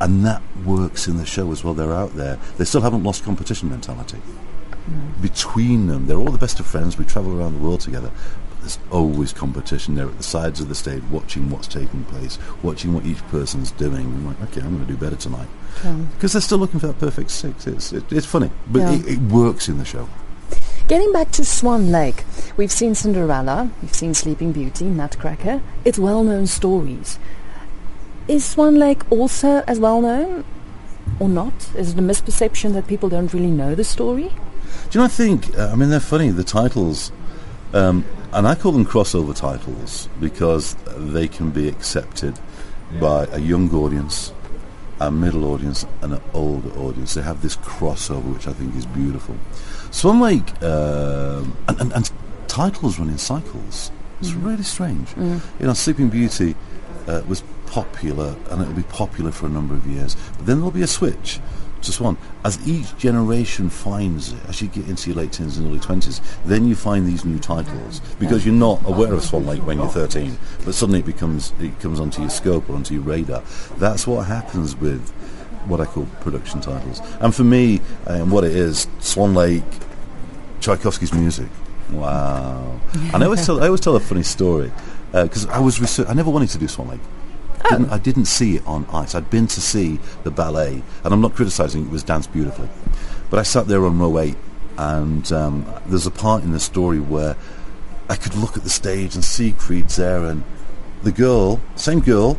and 0.00 0.24
that 0.24 0.42
works 0.64 1.08
in 1.08 1.16
the 1.16 1.26
show 1.26 1.50
as 1.52 1.64
well. 1.64 1.74
They're 1.74 1.92
out 1.92 2.14
there. 2.14 2.38
They 2.56 2.64
still 2.64 2.82
haven't 2.82 3.04
lost 3.04 3.24
competition 3.24 3.70
mentality. 3.70 4.18
Mm. 4.88 5.20
Between 5.20 5.86
them, 5.86 6.06
they're 6.06 6.18
all 6.18 6.30
the 6.30 6.38
best 6.38 6.60
of 6.60 6.66
friends. 6.66 6.96
We 6.96 7.04
travel 7.04 7.38
around 7.38 7.54
the 7.54 7.60
world 7.60 7.80
together. 7.80 8.10
But 8.48 8.60
there's 8.60 8.78
always 8.90 9.32
competition. 9.32 9.94
They're 9.94 10.08
at 10.08 10.16
the 10.16 10.22
sides 10.22 10.60
of 10.60 10.68
the 10.68 10.74
stage, 10.74 11.02
watching 11.10 11.50
what's 11.50 11.68
taking 11.68 12.04
place, 12.04 12.38
watching 12.62 12.94
what 12.94 13.04
each 13.04 13.26
person's 13.28 13.70
doing. 13.72 14.06
I'm 14.06 14.26
like, 14.26 14.40
okay, 14.44 14.60
I'm 14.60 14.76
going 14.76 14.86
to 14.86 14.92
do 14.92 14.98
better 14.98 15.16
tonight 15.16 15.48
because 16.14 16.32
they're 16.32 16.42
still 16.42 16.58
looking 16.58 16.80
for 16.80 16.88
that 16.88 16.98
perfect 16.98 17.30
six. 17.30 17.66
It's 17.66 17.92
it, 17.92 18.12
it's 18.12 18.26
funny, 18.26 18.50
but 18.68 18.80
yeah. 18.80 18.94
it, 18.94 19.08
it 19.08 19.18
works 19.20 19.68
in 19.68 19.78
the 19.78 19.84
show. 19.84 20.08
Getting 20.88 21.12
back 21.12 21.30
to 21.32 21.44
Swan 21.44 21.92
Lake, 21.92 22.24
we've 22.56 22.72
seen 22.72 22.94
Cinderella, 22.94 23.70
we've 23.82 23.94
seen 23.94 24.14
Sleeping 24.14 24.52
Beauty, 24.52 24.86
Nutcracker. 24.86 25.60
It's 25.84 25.98
well-known 25.98 26.46
stories. 26.46 27.18
Is 28.28 28.44
Swan 28.44 28.76
Lake 28.76 29.10
also 29.10 29.64
as 29.66 29.80
well-known 29.80 30.44
or 31.18 31.28
not? 31.28 31.54
Is 31.74 31.92
it 31.92 31.98
a 31.98 32.02
misperception 32.02 32.74
that 32.74 32.86
people 32.86 33.08
don't 33.08 33.32
really 33.32 33.50
know 33.50 33.74
the 33.74 33.84
story? 33.84 34.28
Do 34.90 34.98
you 34.98 35.00
know, 35.00 35.04
I 35.04 35.08
think, 35.08 35.58
uh, 35.58 35.70
I 35.72 35.74
mean, 35.76 35.88
they're 35.88 35.98
funny, 35.98 36.30
the 36.30 36.44
titles, 36.44 37.10
um, 37.72 38.04
and 38.32 38.46
I 38.46 38.54
call 38.54 38.72
them 38.72 38.84
crossover 38.84 39.34
titles 39.34 40.08
because 40.20 40.76
they 40.96 41.26
can 41.26 41.50
be 41.50 41.68
accepted 41.68 42.38
by 43.00 43.24
a 43.32 43.38
young 43.38 43.74
audience 43.74 44.32
a 45.00 45.10
middle 45.10 45.44
audience 45.44 45.86
and 46.02 46.14
an 46.14 46.20
older 46.34 46.70
audience. 46.78 47.14
They 47.14 47.22
have 47.22 47.42
this 47.42 47.56
crossover, 47.56 48.34
which 48.34 48.46
I 48.46 48.52
think 48.52 48.74
is 48.76 48.86
beautiful. 48.86 49.36
Swan 49.90 50.20
Lake 50.20 50.52
uh, 50.62 51.44
and, 51.68 51.80
and, 51.80 51.92
and, 51.92 52.10
titles 52.48 52.98
run 52.98 53.08
in 53.08 53.18
cycles. 53.18 53.92
It's 54.20 54.30
mm. 54.30 54.44
really 54.44 54.62
strange. 54.62 55.08
Mm. 55.10 55.40
You 55.60 55.66
know, 55.66 55.74
Sleeping 55.74 56.08
Beauty 56.08 56.56
uh, 57.06 57.22
was 57.28 57.42
popular, 57.68 58.36
and 58.50 58.62
it'll 58.62 58.74
be 58.74 58.82
popular 58.84 59.30
for 59.30 59.46
a 59.46 59.48
number 59.48 59.74
of 59.74 59.86
years. 59.86 60.16
But 60.36 60.46
then 60.46 60.56
there'll 60.58 60.70
be 60.70 60.82
a 60.82 60.86
switch 60.86 61.40
to 61.82 61.92
Swan. 61.92 62.16
As 62.44 62.66
each 62.66 62.96
generation 62.98 63.68
finds 63.70 64.32
it, 64.32 64.38
as 64.48 64.60
you 64.60 64.68
get 64.68 64.88
into 64.88 65.10
your 65.10 65.18
late 65.18 65.32
teens 65.32 65.56
and 65.58 65.66
early 65.68 65.78
20s, 65.78 66.20
then 66.44 66.66
you 66.66 66.74
find 66.74 67.06
these 67.06 67.24
new 67.24 67.38
titles 67.38 68.00
because 68.18 68.44
you're 68.44 68.54
not 68.54 68.84
aware 68.86 69.12
of 69.12 69.22
Swan 69.22 69.46
Lake 69.46 69.64
when 69.66 69.78
you're 69.78 69.88
13, 69.88 70.36
but 70.64 70.74
suddenly 70.74 71.00
it 71.00 71.06
becomes 71.06 71.52
it 71.60 71.78
comes 71.80 72.00
onto 72.00 72.20
your 72.20 72.30
scope 72.30 72.68
or 72.68 72.74
onto 72.74 72.94
your 72.94 73.02
radar. 73.04 73.42
That's 73.76 74.06
what 74.06 74.26
happens 74.26 74.74
with 74.76 75.08
what 75.66 75.80
I 75.80 75.84
call 75.84 76.06
production 76.20 76.60
titles. 76.60 77.00
And 77.20 77.34
for 77.34 77.44
me, 77.44 77.80
um, 78.06 78.30
what 78.30 78.42
it 78.44 78.52
is, 78.56 78.88
Swan 79.00 79.34
Lake, 79.34 79.62
Tchaikovsky's 80.60 81.12
music. 81.12 81.48
Wow. 81.92 82.80
and 83.14 83.22
I 83.22 83.24
always 83.24 83.46
tell 83.46 83.62
I 83.62 83.66
always 83.66 83.80
tell 83.80 83.96
a 83.96 84.00
funny 84.00 84.22
story 84.22 84.70
because 85.12 85.46
uh, 85.46 85.50
I 85.50 85.58
was 85.60 85.80
research- 85.80 86.08
I 86.08 86.12
never 86.12 86.30
wanted 86.30 86.50
to 86.50 86.58
do 86.58 86.68
Swan 86.68 86.88
Lake. 86.88 87.00
Oh. 87.64 87.70
Didn't, 87.70 87.90
I 87.90 87.98
didn't 87.98 88.24
see 88.26 88.56
it 88.56 88.66
on 88.66 88.86
ice. 88.92 89.14
I'd 89.14 89.30
been 89.30 89.46
to 89.48 89.60
see 89.60 89.98
the 90.24 90.30
ballet, 90.30 90.82
and 91.04 91.14
I'm 91.14 91.20
not 91.20 91.34
criticising 91.34 91.86
it 91.86 91.90
was 91.90 92.02
danced 92.02 92.32
beautifully. 92.32 92.68
But 93.30 93.40
I 93.40 93.42
sat 93.42 93.66
there 93.66 93.84
on 93.84 93.98
row 93.98 94.18
eight, 94.18 94.36
and 94.76 95.30
um, 95.32 95.66
there's 95.86 96.06
a 96.06 96.10
part 96.10 96.44
in 96.44 96.52
the 96.52 96.60
story 96.60 97.00
where 97.00 97.36
I 98.08 98.16
could 98.16 98.34
look 98.34 98.56
at 98.56 98.64
the 98.64 98.70
stage 98.70 99.14
and 99.14 99.24
Siegfried's 99.24 99.96
there, 99.96 100.24
and 100.24 100.44
the 101.02 101.12
girl, 101.12 101.60
same 101.76 102.00
girl, 102.00 102.38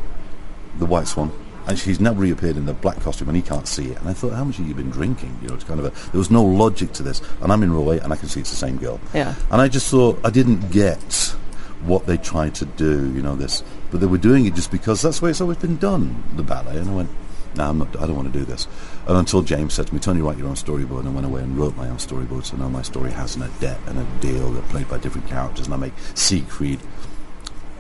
the 0.80 0.86
white 0.86 1.08
swan, 1.08 1.32
and 1.68 1.78
she's 1.78 2.00
now 2.00 2.14
reappeared 2.14 2.58
in 2.58 2.66
the 2.66 2.74
black 2.74 3.00
costume, 3.02 3.28
and 3.30 3.36
he 3.36 3.44
can't 3.44 3.68
see 3.68 3.92
it. 3.92 4.00
And 4.00 4.10
I 4.10 4.14
thought, 4.14 4.34
how 4.34 4.44
much 4.44 4.58
have 4.58 4.68
you 4.68 4.74
been 4.74 4.90
drinking? 4.90 5.38
You 5.42 5.50
know, 5.50 5.54
it's 5.54 5.64
kind 5.64 5.80
of 5.80 5.86
a, 5.86 6.12
there 6.12 6.18
was 6.18 6.32
no 6.32 6.44
logic 6.44 6.94
to 6.94 7.04
this. 7.04 7.22
And 7.42 7.52
I'm 7.52 7.62
in 7.62 7.72
row 7.72 7.92
eight, 7.92 8.02
and 8.02 8.12
I 8.12 8.16
can 8.16 8.28
see 8.28 8.40
it's 8.40 8.50
the 8.50 8.56
same 8.56 8.78
girl. 8.78 9.00
Yeah. 9.14 9.36
And 9.52 9.62
I 9.62 9.68
just 9.68 9.92
thought 9.92 10.20
I 10.24 10.30
didn't 10.32 10.72
get 10.72 11.36
what 11.84 12.08
they 12.08 12.18
tried 12.18 12.56
to 12.56 12.66
do. 12.66 13.14
You 13.14 13.22
know, 13.22 13.36
this 13.36 13.64
but 13.92 14.00
they 14.00 14.08
were 14.08 14.18
doing 14.18 14.46
it 14.46 14.54
just 14.56 14.72
because 14.72 15.02
that's 15.02 15.20
the 15.20 15.26
way 15.26 15.32
it's 15.32 15.42
always 15.42 15.58
been 15.58 15.78
done, 15.78 16.24
the 16.36 16.44
ballet. 16.44 16.78
And 16.78 16.90
I 16.90 16.94
went, 16.94 17.10
no, 17.56 17.64
nah, 17.64 17.70
I'm 17.70 17.78
not, 17.80 17.96
I 18.00 18.06
don't 18.06 18.16
want 18.16 18.32
to 18.32 18.40
do 18.40 18.46
this. 18.46 18.68
And 19.08 19.18
until 19.18 19.42
James 19.42 19.74
said 19.74 19.88
to 19.88 19.94
me, 19.94 20.00
Tony, 20.00 20.22
write 20.22 20.38
your 20.38 20.48
own 20.48 20.56
storyboard. 20.56 21.00
And 21.00 21.10
I 21.10 21.12
went 21.12 21.26
away 21.26 21.42
and 21.42 21.58
wrote 21.58 21.76
my 21.76 21.90
own 21.90 21.98
storyboard. 21.98 22.46
So 22.46 22.58
now 22.58 22.70
my 22.70 22.84
story 22.84 23.12
has 23.12 23.36
an 23.36 23.44
Odette 23.44 23.80
and 23.88 23.98
a 23.98 24.06
deal. 24.22 24.52
They're 24.52 24.62
played 24.64 24.88
by 24.88 25.00
different 25.00 25.28
characters. 25.28 25.66
And 25.66 25.74
I 25.74 25.78
make 25.78 25.94
Siegfried 26.14 26.80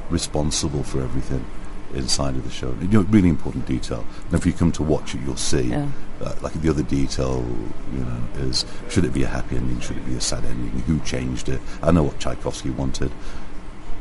responsible 0.09 0.83
for 0.83 1.01
everything 1.01 1.45
inside 1.93 2.35
of 2.35 2.43
the 2.43 2.49
show. 2.49 2.75
You 2.81 2.87
know, 2.87 3.01
really 3.01 3.29
important 3.29 3.67
detail. 3.67 4.05
And 4.25 4.33
if 4.33 4.45
you 4.45 4.53
come 4.53 4.71
to 4.73 4.83
watch 4.83 5.13
it, 5.13 5.21
you'll 5.21 5.37
see. 5.37 5.67
Yeah. 5.67 5.89
Uh, 6.19 6.35
like 6.41 6.53
the 6.53 6.69
other 6.69 6.83
detail, 6.83 7.45
you 7.93 7.99
know, 7.99 8.21
is 8.37 8.65
should 8.89 9.05
it 9.05 9.13
be 9.13 9.23
a 9.23 9.27
happy 9.27 9.55
ending? 9.55 9.79
Should 9.79 9.97
it 9.97 10.05
be 10.05 10.15
a 10.15 10.21
sad 10.21 10.45
ending? 10.45 10.69
Who 10.81 10.99
changed 11.01 11.47
it? 11.47 11.61
I 11.81 11.91
know 11.91 12.03
what 12.03 12.19
Tchaikovsky 12.19 12.71
wanted 12.71 13.11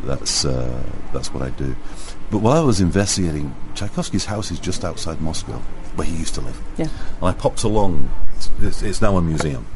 that's 0.04 0.44
uh, 0.44 0.82
that's 1.12 1.32
what 1.32 1.42
I 1.42 1.50
do. 1.50 1.76
But 2.30 2.38
while 2.38 2.56
I 2.56 2.64
was 2.64 2.80
investigating, 2.80 3.54
Tchaikovsky's 3.74 4.26
house 4.26 4.50
is 4.50 4.58
just 4.58 4.84
outside 4.84 5.20
Moscow, 5.20 5.58
where 5.96 6.06
he 6.06 6.16
used 6.16 6.34
to 6.34 6.40
live. 6.40 6.60
Yeah. 6.76 6.88
And 7.20 7.28
I 7.28 7.32
popped 7.32 7.64
along. 7.64 8.10
It's, 8.60 8.82
it's 8.82 9.02
now 9.02 9.16
a 9.16 9.22
museum, 9.22 9.66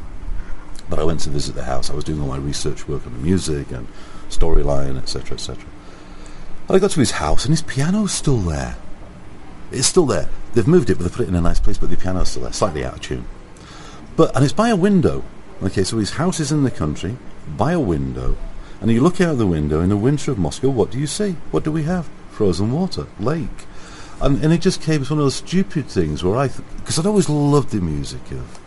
but 0.89 0.99
I 0.99 1.03
went 1.03 1.21
to 1.21 1.29
visit 1.29 1.55
the 1.55 1.63
house. 1.63 1.89
I 1.89 1.93
was 1.93 2.03
doing 2.03 2.21
all 2.21 2.27
my 2.27 2.37
research 2.37 2.87
work 2.87 3.05
on 3.05 3.13
the 3.13 3.19
music 3.19 3.71
and 3.71 3.87
storyline, 4.29 4.97
etc., 4.97 5.33
etc. 5.35 5.63
And 6.67 6.77
I 6.77 6.79
got 6.79 6.91
to 6.91 6.99
his 6.99 7.11
house, 7.11 7.45
and 7.45 7.51
his 7.51 7.61
piano's 7.61 8.11
still 8.11 8.37
there. 8.37 8.77
It's 9.71 9.87
still 9.87 10.05
there. 10.05 10.29
They've 10.53 10.67
moved 10.67 10.89
it, 10.89 10.95
but 10.97 11.03
they 11.03 11.09
put 11.09 11.23
it 11.23 11.29
in 11.29 11.35
a 11.35 11.41
nice 11.41 11.59
place. 11.59 11.77
But 11.77 11.89
the 11.89 11.97
piano's 11.97 12.29
still 12.29 12.43
there, 12.43 12.53
slightly 12.53 12.85
out 12.85 12.93
of 12.93 13.01
tune. 13.01 13.25
But 14.15 14.35
and 14.35 14.43
it's 14.43 14.53
by 14.53 14.69
a 14.69 14.75
window. 14.75 15.23
Okay, 15.61 15.83
so 15.83 15.97
his 15.97 16.11
house 16.11 16.39
is 16.39 16.51
in 16.51 16.63
the 16.63 16.71
country, 16.71 17.17
by 17.57 17.71
a 17.71 17.79
window, 17.79 18.37
and 18.83 18.91
you 18.91 18.99
look 18.99 19.21
out 19.21 19.37
the 19.37 19.47
window 19.47 19.79
in 19.79 19.87
the 19.87 19.95
winter 19.95 20.29
of 20.29 20.37
Moscow, 20.37 20.67
what 20.67 20.91
do 20.91 20.99
you 20.99 21.07
see? 21.07 21.37
What 21.51 21.63
do 21.63 21.71
we 21.71 21.83
have? 21.83 22.09
Frozen 22.31 22.69
water, 22.69 23.07
lake. 23.17 23.47
And, 24.19 24.43
and 24.43 24.51
it 24.51 24.59
just 24.59 24.81
came 24.81 25.01
as 25.01 25.09
one 25.09 25.19
of 25.19 25.23
those 25.23 25.35
stupid 25.35 25.87
things 25.87 26.21
where 26.21 26.35
I, 26.35 26.49
because 26.49 26.99
I'd 26.99 27.05
always 27.05 27.29
loved 27.29 27.69
the 27.69 27.79
music 27.79 28.19
of 28.31 28.59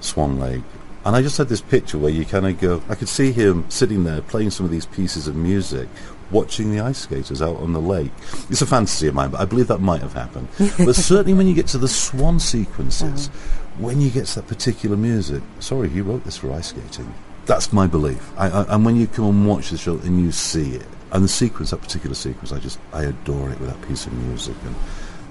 Swan 0.00 0.40
Lake. 0.40 0.64
And 1.04 1.14
I 1.14 1.22
just 1.22 1.38
had 1.38 1.48
this 1.48 1.60
picture 1.60 1.96
where 1.96 2.10
you 2.10 2.24
kind 2.24 2.44
of 2.44 2.58
go, 2.58 2.82
I 2.88 2.96
could 2.96 3.08
see 3.08 3.30
him 3.30 3.70
sitting 3.70 4.02
there 4.02 4.20
playing 4.20 4.50
some 4.50 4.66
of 4.66 4.72
these 4.72 4.86
pieces 4.86 5.28
of 5.28 5.36
music, 5.36 5.88
watching 6.32 6.72
the 6.72 6.80
ice 6.80 6.98
skaters 6.98 7.40
out 7.40 7.58
on 7.58 7.72
the 7.72 7.80
lake. 7.80 8.10
It's 8.50 8.62
a 8.62 8.66
fantasy 8.66 9.06
of 9.06 9.14
mine, 9.14 9.30
but 9.30 9.40
I 9.40 9.44
believe 9.44 9.68
that 9.68 9.78
might 9.78 10.02
have 10.02 10.14
happened. 10.14 10.48
but 10.58 10.96
certainly 10.96 11.34
when 11.34 11.46
you 11.46 11.54
get 11.54 11.68
to 11.68 11.78
the 11.78 11.86
swan 11.86 12.40
sequences, 12.40 13.28
uh-huh. 13.28 13.38
when 13.78 14.00
you 14.00 14.10
get 14.10 14.26
to 14.26 14.40
that 14.40 14.48
particular 14.48 14.96
music, 14.96 15.40
sorry, 15.60 15.88
he 15.88 16.00
wrote 16.00 16.24
this 16.24 16.36
for 16.36 16.50
ice 16.50 16.70
skating. 16.70 17.14
That's 17.50 17.72
my 17.72 17.88
belief. 17.88 18.30
I, 18.38 18.48
I, 18.48 18.74
and 18.76 18.84
when 18.84 18.94
you 18.94 19.08
come 19.08 19.24
and 19.24 19.44
watch 19.44 19.70
the 19.70 19.76
show 19.76 19.98
and 19.98 20.20
you 20.20 20.30
see 20.30 20.76
it, 20.76 20.86
and 21.10 21.24
the 21.24 21.28
sequence, 21.28 21.72
that 21.72 21.82
particular 21.82 22.14
sequence, 22.14 22.52
I 22.52 22.60
just 22.60 22.78
I 22.92 23.02
adore 23.02 23.50
it 23.50 23.58
with 23.58 23.70
that 23.70 23.88
piece 23.88 24.06
of 24.06 24.12
music, 24.12 24.54
and 24.64 24.76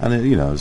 and 0.01 0.13
it, 0.13 0.27
you 0.27 0.35
know, 0.35 0.53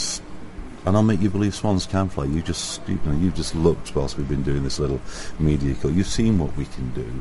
and 0.87 0.97
I'll 0.97 1.03
make 1.03 1.21
you 1.21 1.29
believe 1.29 1.57
swans 1.57 1.85
can 1.85 2.11
fly. 2.11 2.27
You 2.27 2.43
just 2.43 2.81
you 2.87 3.01
know 3.05 3.11
you've 3.11 3.35
just 3.35 3.57
looked 3.57 3.93
whilst 3.97 4.17
we've 4.17 4.29
been 4.29 4.45
doing 4.45 4.63
this 4.63 4.79
little 4.79 5.01
media 5.41 5.75
call. 5.75 5.91
You've 5.91 6.07
seen 6.07 6.39
what 6.39 6.57
we 6.57 6.65
can 6.65 6.93
do, 6.93 7.13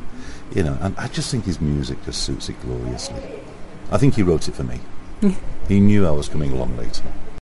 you 0.54 0.62
know, 0.62 0.78
and 0.82 0.96
I 1.00 1.08
just 1.08 1.32
think 1.32 1.46
his 1.46 1.60
music 1.60 2.06
just 2.06 2.22
suits 2.22 2.48
it 2.48 2.62
gloriously. 2.62 3.42
I 3.90 3.98
think 3.98 4.14
he 4.14 4.22
wrote 4.22 4.48
it 4.48 4.54
for 4.54 4.66
me. 4.66 4.82
he 5.68 5.80
knew 5.80 6.06
I 6.06 6.12
was 6.12 6.30
coming 6.30 6.52
along 6.52 6.78
later. 6.78 7.02